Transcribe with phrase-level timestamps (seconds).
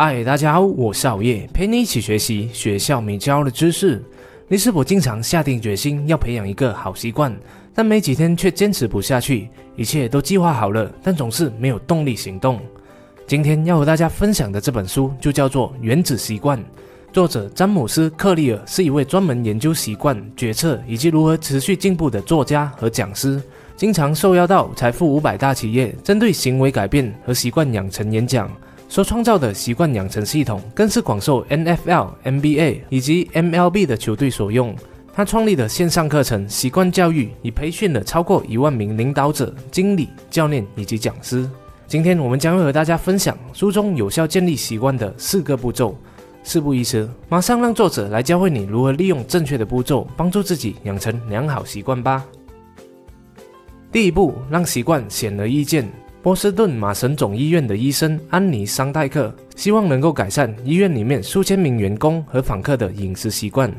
[0.00, 4.00] 嗨，大家好，我是熬夜，陪你一起学习学校没教的知识。
[4.46, 7.36] 你是否经常下定决心要培养一个好习惯，
[7.74, 9.48] 但没几天却坚持不下去？
[9.74, 12.60] 一切都计划好了，但总是没有动力行动。
[13.26, 16.56] 今天要和大家分享的这本书就叫做《原子习惯》，
[17.12, 23.42] 作者詹姆斯·克利尔是一位专门研究习惯、决策以及如何持续进步的作家和讲师，
[23.74, 28.48] 经常受邀到财富五百大企业，针对行为改变和习惯养成演讲。
[28.88, 34.74] 所创造的习惯养成系统，更是广受 NFL、NBA 以及 MLB 的球队所用。
[35.12, 41.48] 他创立的线上课程习惯教育，已培训了超过一万名领导者、经理、教练以及讲师。
[41.86, 45.96] 今天我们将会和大家分享书中有效建立习惯的四个步骤。
[46.44, 52.24] 事不宜迟，马上让作者来教会你如何利用正确的步骤，帮助自己养成良好习惯吧。
[53.90, 55.90] 第一步，让习惯显而易见。
[56.20, 63.72] 波士顿马神总医院的医生安妮桑代克希望能够改善医院里面数千名员工和访客的饮食习惯，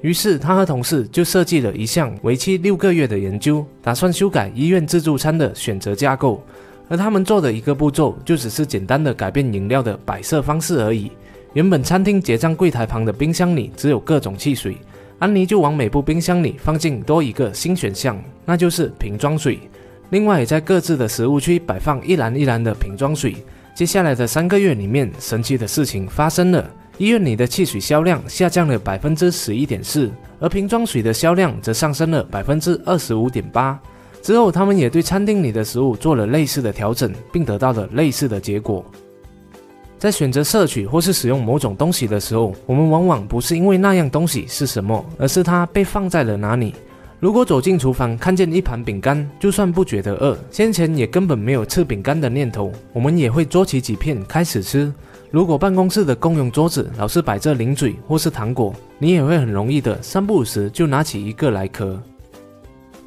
[0.00, 6.42] 于是他和同事就设计了一项为期六个月的研究，打算修改医院自助餐的选择架构。
[6.88, 11.10] 而他们做的一个步骤就只是简单的改变饮料的摆设方式而已。
[11.54, 14.76] 原本餐厅结账柜台旁的冰箱里只有各种汽水，
[15.20, 19.60] 安妮就往每部冰箱里放进多一个新选项，那就是瓶装水。
[20.10, 23.36] 另外，在各自的食物区摆放一篮一篮的瓶装水。
[23.74, 33.80] 接下来的三个月里面，神奇的事情发生了：医院里的汽水销量下降了百分之十一点四，而瓶装水的销量则上升了百分之二十五点八。
[34.22, 38.84] 之后，他们也对餐厅里的食物做了类似的调整，并得到了类似的结果。
[39.98, 46.74] 在选择摄取或是使用某种东西的时候，我们往往不是因为那样东西是什么，而是它被放在了哪里。
[47.20, 54.92] 如果走进厨房看见一盘饼干，就算不觉得饿，先前也根本没有吃饼干的念头，我们也会捉起几片开始吃。
[55.30, 61.98] 如果办公室的公用桌子老是摆着零嘴或是糖果，你也会很容易的三不五时就拿起一个来嗑。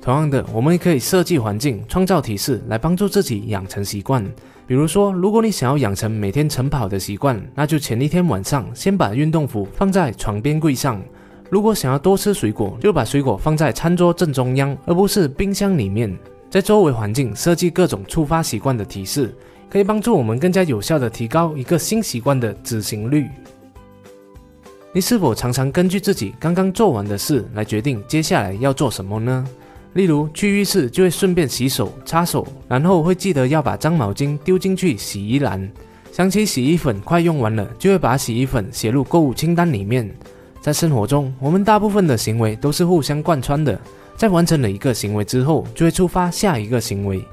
[0.01, 4.25] 同样的，我们也可以设计环境，创造提示来帮助自己养成习惯。
[4.65, 11.01] 比如说，如果你想要养成每天晨跑的习惯，那就前一天晚上先把运动服放在床边柜上。
[11.49, 16.15] 如果想要多吃水果，就把水果放在餐桌正中央，而不是冰箱里面。
[16.49, 19.33] 在周围环境设计各种触发习惯的提示，
[19.69, 23.27] 可以帮助我们更加有效地提高一个新习惯的执行率。
[24.93, 29.45] 你是否常常根据自己刚刚做完的事来决定接下来要做什么呢？
[29.93, 35.69] 例如去浴室就会顺便洗手、擦手，然后会记得要把脏毛巾丢进去洗衣篮。
[36.11, 40.09] 想起洗衣粉快用完了，就会把洗衣粉写入购物清单里面。
[40.67, 43.79] 在生活中，我们大部分的行为都是互相贯穿的。
[44.17, 47.23] 在完成了一个行为之后，就会触发下一个行为。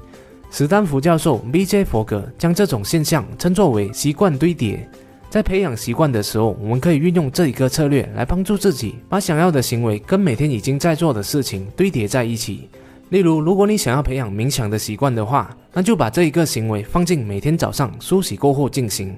[0.49, 1.83] 史丹福教授 B.J.
[1.83, 4.89] 佛格将这种现象称作为习惯堆叠。
[5.29, 12.69] 在培养习惯的时候，我们可以运用这一个策略来帮助自己把想要的行为跟每天已经在做的事情堆叠在一起。
[13.09, 19.13] 例如，如果你想要培养冥想的习惯的话，那就把这一个行为放进每天早上梳洗过后进行。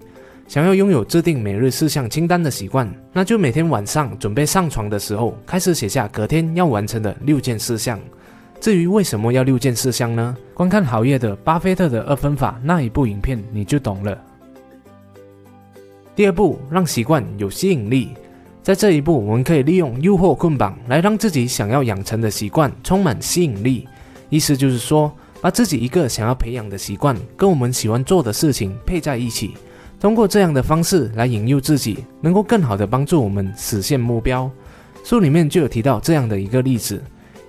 [0.48, 8.00] 想要拥有制定每日事项清单的习惯，那就每天晚上准备上床的时候，开始写下隔天要完成的六件事项。
[8.62, 10.36] 至于为什么要六件事项呢？
[10.54, 14.18] 观看好夜的巴菲特的二分法那一部影片你就懂了。
[16.16, 18.14] 第二步，让习惯有吸引力。
[18.64, 23.86] 在这一步，我们可以利用诱惑捆绑来让自己想要养成的习惯充满吸引力。
[24.30, 29.56] 意思就是说，把自己一个想要培养的习惯跟我们喜欢做的事情配在一起。
[30.00, 34.50] 通过这样的方式来引诱自己，能够更好的帮助我们实现目标。
[35.04, 37.02] 书里面就有提到这样的一个例子：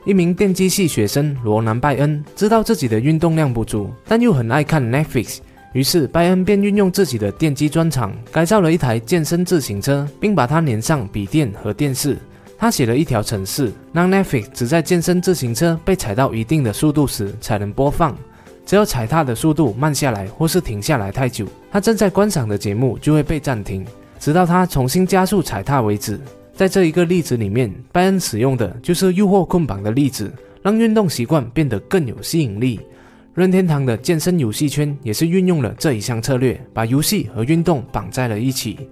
[0.05, 5.39] 一名电机系学生罗南·拜恩知道自己的运动量不足，但又很爱看 Netflix，
[5.75, 12.17] 于是拜恩便运用自己的电机专长，改造了一台健身自行车，并把它连上笔电和电视。
[12.57, 18.17] 他写了一条程式，让 Netflix 只在健身自行车被踩到一定的速度时才能播放。
[18.69, 23.83] 只要踩踏的速度慢下来，或是停下来太久，他正在观赏的节目就会被暂停，
[24.21, 26.21] 直到他重新加速踩踏为止。
[26.53, 30.31] 在这一个例子里面，拜恩使用的就是诱惑捆绑的例子，
[30.61, 32.79] 让运动习惯变得更有吸引力。
[33.33, 38.91] 任天堂的健身游戏圈也是运用了这一项策略，把游戏和运动绑在了一起。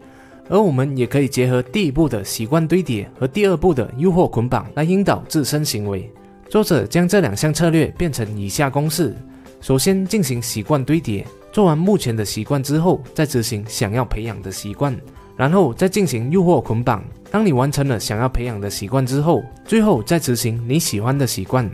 [0.49, 6.11] 而我们也可以结合第一步的习惯堆叠和第二步的诱惑捆绑来引导自身行为。
[6.49, 9.15] 作者将这两项策略变成以下公式。
[9.67, 14.97] 首先进行习惯堆叠，做完目前的习惯之后，再执行想要培养的习惯，
[15.37, 17.03] 然后再进行诱惑捆绑。
[17.33, 21.69] 当你完成了想要培养的习惯之后，最后再执行你喜欢的习惯。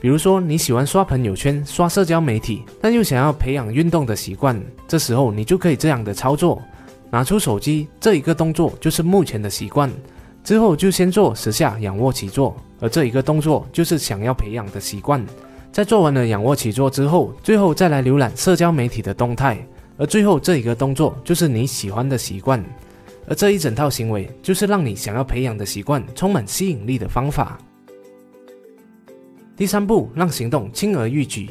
[0.00, 6.62] 比如说你喜欢刷朋友圈、刷社交媒体，但又想要培养运动的习惯，这时候你就可以这样的操作：
[7.10, 9.92] 拿出手机这一个动作就是目前的习惯，
[10.42, 15.22] 之后就先做十下仰卧起坐，而这一个动作就是想要培养的习惯。
[15.70, 19.58] 在做完了仰卧起坐之后，最后再来浏览社交媒体的动态，
[19.96, 22.62] 而最后这一个动作就是你喜欢的习惯。
[23.28, 27.58] 而这一整套行为就是让你想要培养的习惯充满吸引力的方法。
[29.54, 31.50] 第三步，让行动轻而易举。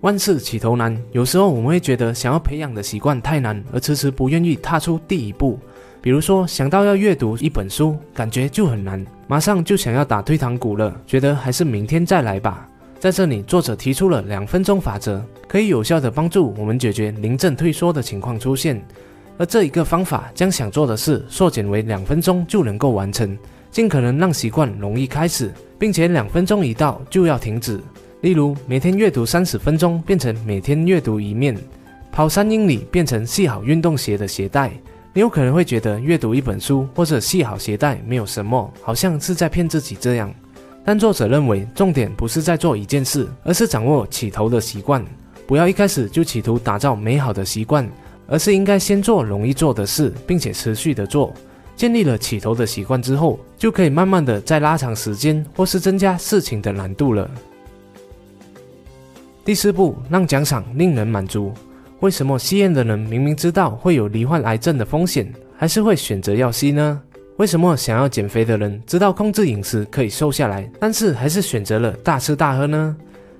[0.00, 5.58] 万事起头难，有时候我们会觉得想要培养的习惯太难，而迟迟不愿意踏出第一步。
[6.00, 12.68] 比如说，想到要阅读一本书，感觉就很难，马上就想要打退堂鼓了，觉得还是明天再来吧。
[12.98, 18.82] 在这里，作者提出了两分钟法则，可以有效的帮助我们解决临阵退缩的情况出现。
[19.38, 23.36] 而这一个方法将想做的事缩减为两分钟就能够完成，
[23.70, 27.78] 尽可能让习惯容易开始，并且两分钟一到就要停止。
[28.22, 31.54] 例如，每天阅读三十分钟变成每天阅读一面，
[32.10, 34.72] 跑三英里变成系好运动鞋的鞋带。
[35.12, 40.34] 你有可能会觉得阅读一本书或者系好鞋带没有什么，好像是在骗自己这样。
[40.86, 45.04] 但作者认为，重点不是在做一件事，而是掌握起头的习惯。
[45.46, 47.86] 不要一开始就企图打造美好的习惯。
[48.28, 51.32] 而是应该先做容易做的事，并且持续的做。
[51.76, 57.30] 建立了起头的习惯之后，就可以慢慢的再拉长时间，或是增加事情的难度了。
[59.44, 61.52] 第四步，让奖赏令人满足。
[62.00, 67.00] 为什么吸烟的人明明知道会有罹患癌症的风险，还是会选择要吸呢？
[67.36, 72.96] 为什么想要减肥的人知道控制饮食可以瘦下来，但是还是选择了大吃大喝呢？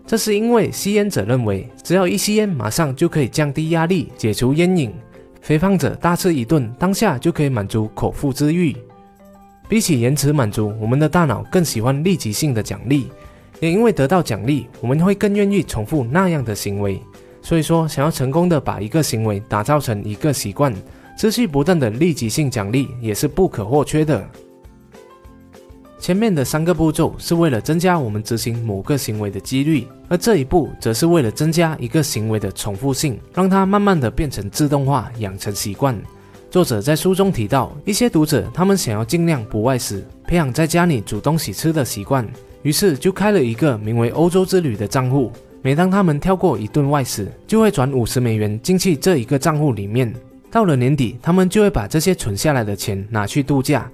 [0.06, 4.90] 这是因为吸烟者认为，只要一吸烟，马上就可以降低压力、解除烟瘾；
[5.40, 8.76] 肥胖者大吃一顿，当下就可以满足口腹之欲。
[9.66, 13.08] 比起延迟满足，我们的大脑更喜欢立即性的奖励，
[13.60, 17.00] 也因为得到奖励，我们会更愿意重复那样的行为。
[17.42, 20.72] 所以说，想要成功的把一个行为打造成一个习惯，
[21.16, 24.28] 持续不断的立即性奖励也是不可或缺的。
[25.98, 35.98] 前面的三个步骤是为了增加我们执行某个行为的几率，而这一步则是为了增加一个行为的重复性，让它慢慢的变成自动化，养成习惯。
[36.50, 42.26] 作者在书中提到，一些读者他们想要尽量不外食，培养在家里煮东西吃的习惯，
[42.62, 45.32] 于是就开了一个名为“欧洲之旅”的账户。
[45.62, 50.14] 每当他们跳过一顿外食，就会转五十美元进去这一个账户里面。
[50.56, 53.86] 到了年底，他们就会把这些存下来的钱拿去度假。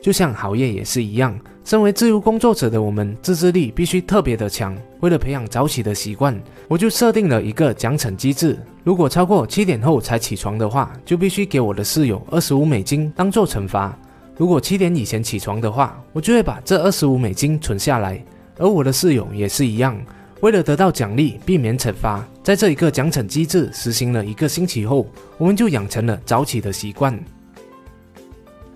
[0.00, 4.78] 就像熬夜也是一样，身为自由工作者的我们，自制力必须特别的强。
[5.00, 13.92] 为了培养早起的习惯，我就设定了一个奖惩机制：如果超过七点后才起床的话，就必须给我的室友二十五美金当做惩罚；
[14.36, 18.24] 如果七点以前起床的话，我就会把这二十五美金存下来。
[18.58, 20.00] 而我的室友也是一样，
[20.40, 25.04] 为了得到奖励，避免惩罚，在这一个奖惩机制实行了一个星期后，
[25.36, 27.18] 我们就养成了早起的习惯。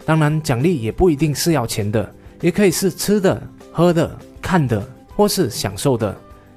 [0.04, 6.16] 当然，奖励也不一定是要钱的，也可以是吃的、喝的、看的，或是享受的。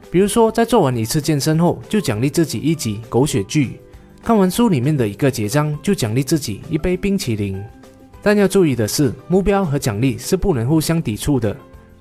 [0.10, 3.80] 比如说，在做完一次健身后，就奖励自己一集狗血剧；
[4.24, 7.64] 看完书里面的一个节章，就奖励自己一杯冰淇淋。
[8.24, 11.56] 但要注意的是，目标和奖励是不能互相抵触的。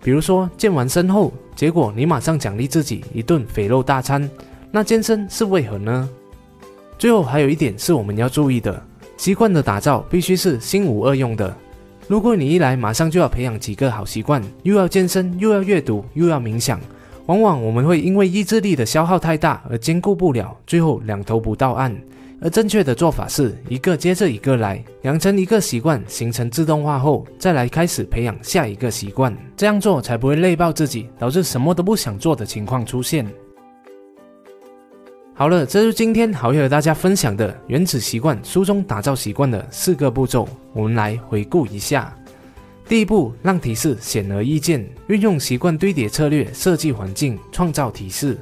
[0.04, 4.28] 比如说，健完身后，结果你马上奖励自己一顿肥肉大餐，
[4.70, 6.06] 那健身是为何呢？
[6.98, 8.80] 最后还有一点是我们要注意的。
[9.16, 11.56] 习惯的打造必须是心无二用的。
[12.06, 16.78] 如果你一来马上就要培养几个好习惯，又要健身，又要阅读，又要冥想，
[17.24, 21.96] 往往我们会因为意志力的消耗太大而兼顾不了，最后两头不到岸。
[22.44, 29.34] 而正确的做法是一个接着一个来，养成一个习惯，形成自动化后，再来开始培养下一个习惯。
[29.56, 33.26] 这样做才不会累爆自己，导致什么都不想做的情况出现。
[35.32, 42.14] 好了，这是今天好友和大家分享的《原子习惯》书中打造习惯的四个步骤，我们来回顾一下。
[42.86, 48.36] 第一步，让提示显而易见，运用习惯堆叠策略设计环境，创造提示。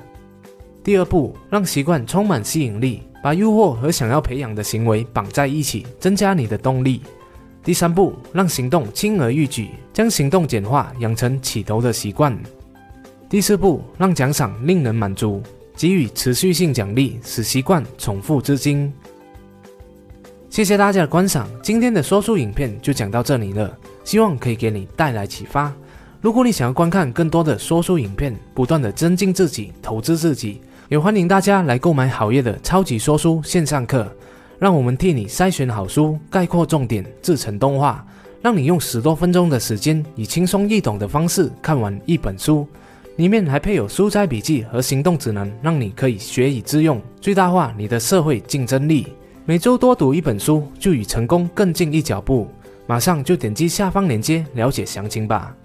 [0.82, 7.00] 第二步，让习惯充满吸引力，把诱惑和想要培养的行为绑在一起，增加你的动力。
[7.62, 12.36] 第三步，让行动轻而易举，将行动简化，养成起头的习惯。
[13.28, 15.40] 第四步，让奖赏令人满足。
[15.74, 18.92] 给予持续性奖励，使习惯重复至今。
[20.50, 25.72] 谢谢大家的观赏，今天的说书影片就讲到这里了，希望可以给你带来启发。
[26.20, 30.60] 如果你想要观看更多的说书影片，不断的增进自己、投资自己，
[30.92, 34.06] 也欢迎大家来购买好业的超级说书线上课，
[34.58, 38.06] 让我们替你筛选好书，概括重点，制成动画，
[38.42, 42.68] 让你用十多分钟的时间，以轻松易懂的方式看完一本书。
[43.16, 49.06] 里面还配有书斋笔记和行动指南，让你可以学以致用，最大化你的社会竞争力。
[49.46, 52.46] 每周多读一本书，就与成功更进一脚步。
[52.86, 55.56] 马上就点击下方链接了解详情吧。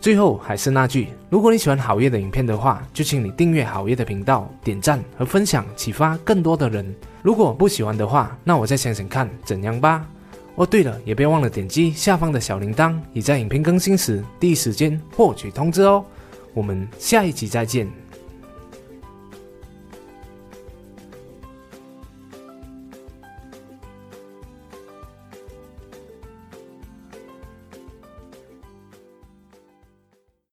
[0.00, 6.94] 最后还是那句，如果你喜欢好夜的影片的话，就请你订阅好夜的频道，点赞和分享，启发更多的人。
[7.20, 10.06] 如果不喜欢的话，那我再想想看怎样吧。
[10.54, 16.02] 哦，对了，也别忘了点击下方的小铃铛，以在影片更新时第一时间获取通知哦。
[16.54, 17.86] 我们下一集再见。